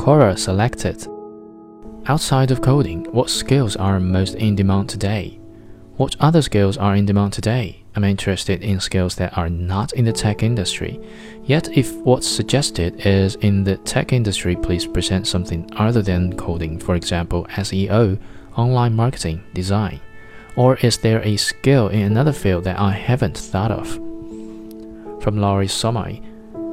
[0.00, 1.06] Quora selected.
[2.06, 5.38] Outside of coding, what skills are most in demand today?
[5.98, 7.84] What other skills are in demand today?
[7.94, 10.98] I'm interested in skills that are not in the tech industry.
[11.44, 16.78] Yet, if what's suggested is in the tech industry, please present something other than coding,
[16.78, 18.18] for example, SEO,
[18.56, 20.00] online marketing, design.
[20.56, 23.86] Or is there a skill in another field that I haven't thought of?
[25.22, 26.29] From Laurie Somai.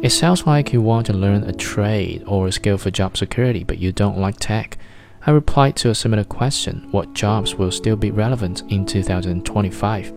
[0.00, 3.64] It sounds like you want to learn a trade or a skill for job security,
[3.64, 4.78] but you don't like tech.
[5.26, 10.12] I replied to a similar question what jobs will still be relevant in 2025?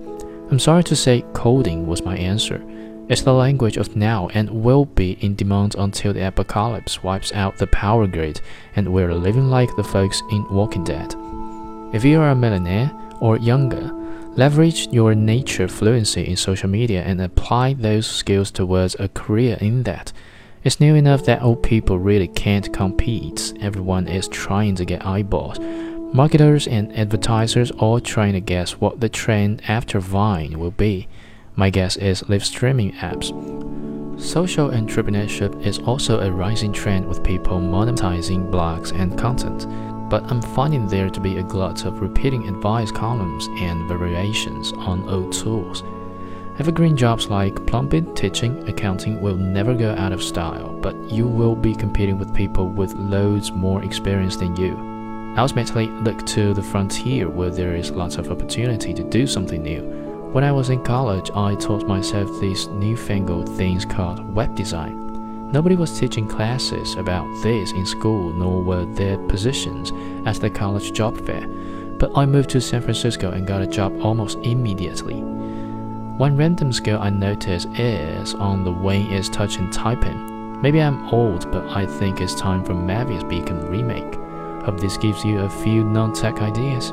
[0.51, 2.63] I'm sorry to say, coding was my answer.
[3.09, 7.57] It's the language of now and will be in demand until the apocalypse wipes out
[7.57, 8.39] the power grid
[8.75, 11.15] and we're living like the folks in Walking Dead.
[11.91, 13.91] If you are a millionaire or younger,
[14.35, 19.83] leverage your nature fluency in social media and apply those skills towards a career in
[19.83, 20.11] that.
[20.63, 23.53] It's new enough that old people really can't compete.
[23.61, 25.59] Everyone is trying to get eyeballs.
[26.13, 31.07] Marketers and advertisers all trying to guess what the trend after Vine will be.
[31.55, 33.31] My guess is live streaming apps.
[34.21, 39.65] Social entrepreneurship is also a rising trend with people monetizing blogs and content,
[40.11, 45.09] but I'm finding there to be a glut of repeating advice columns and variations on
[45.09, 45.83] old tools.
[46.59, 51.55] Evergreen jobs like plumbing, teaching, accounting will never go out of style, but you will
[51.55, 54.75] be competing with people with loads more experience than you.
[55.37, 59.81] Ultimately, look to the frontier where there is lots of opportunity to do something new.
[60.33, 65.10] When I was in college, I taught myself these newfangled things called web design.
[65.51, 69.91] Nobody was teaching classes about this in school, nor were there positions
[70.25, 71.45] at the college job fair.
[71.99, 75.15] But I moved to San Francisco and got a job almost immediately.
[75.15, 80.61] One random skill I notice is on the way is touch and typing.
[80.61, 84.15] Maybe I'm old, but I think it's time for Mavis Beacon remake.
[84.63, 86.91] Hope this gives you a few non-tech ideas.